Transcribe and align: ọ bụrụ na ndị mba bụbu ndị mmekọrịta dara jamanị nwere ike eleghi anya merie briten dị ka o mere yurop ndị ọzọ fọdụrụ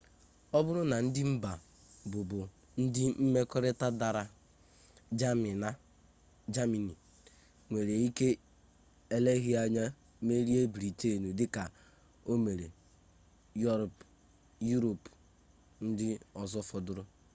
ọ 0.57 0.59
bụrụ 0.65 0.81
na 0.91 0.97
ndị 1.05 1.21
mba 1.31 1.51
bụbu 2.11 2.37
ndị 2.81 3.03
mmekọrịta 3.21 3.87
dara 3.99 4.23
jamanị 6.55 6.93
nwere 7.69 7.93
ike 8.07 8.27
eleghi 9.15 9.51
anya 9.63 9.83
merie 10.27 10.61
briten 10.73 11.23
dị 11.37 11.45
ka 11.55 11.63
o 12.29 12.33
mere 12.43 12.67
yurop 14.69 15.01
ndị 15.87 16.07
ọzọ 16.41 16.59
fọdụrụ 16.69 17.03